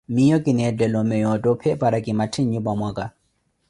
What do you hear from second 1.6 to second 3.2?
para ki matthe nyupayaka.